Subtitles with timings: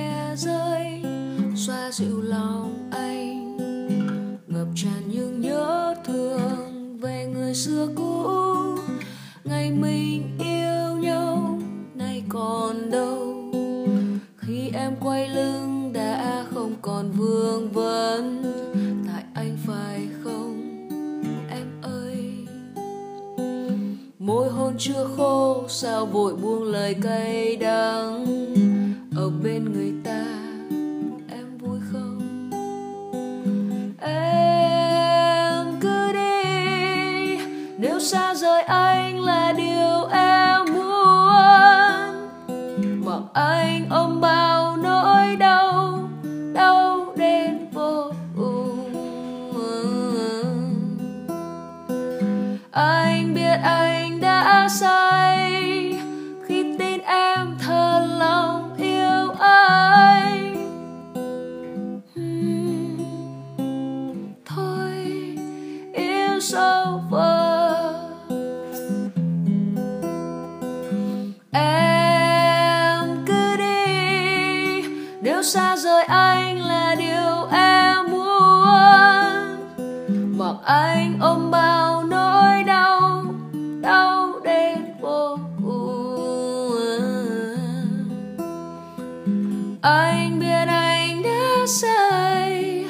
[0.00, 1.02] mưa rơi,
[1.56, 3.56] xoa dịu lòng anh.
[4.46, 8.26] Ngập tràn những nhớ thương về người xưa cũ.
[9.44, 11.58] Ngày mình yêu nhau,
[11.94, 13.34] nay còn đâu?
[14.36, 18.49] Khi em quay lưng đã không còn vương vấn.
[24.20, 28.26] Môi hôn chưa khô, sao vội buông lời cay đắng?
[29.16, 30.24] Ở bên người ta,
[31.30, 32.50] em vui không?
[34.00, 37.38] Em cứ đi,
[37.78, 41.20] nếu xa rời anh là điều em muốn.
[43.04, 45.98] Mặc anh ôm bao nỗi đau
[46.54, 48.94] đau đến vô cùng.
[52.70, 52.99] Anh
[53.34, 55.52] biết anh đã sai
[56.48, 60.54] khi tin em thật lòng yêu anh.
[62.14, 62.98] Hmm.
[64.44, 64.90] Thôi,
[65.92, 67.94] yêu sâu vờ
[71.52, 74.82] em cứ đi.
[75.22, 78.38] Nếu xa rời anh là điều em muốn.
[80.38, 81.89] Mặc anh ôm bao
[89.82, 92.84] anh biết anh đã sai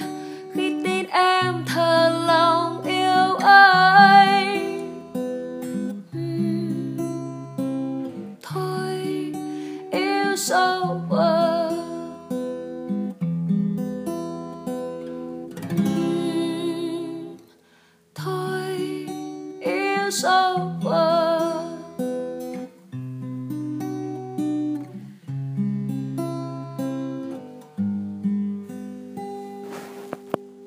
[0.55, 4.81] khi tin em thật lòng yêu anh
[8.43, 9.33] thôi,
[9.93, 11.71] yêu sâu quá.
[18.15, 19.07] Thôi,
[19.61, 21.10] yêu sâu quá.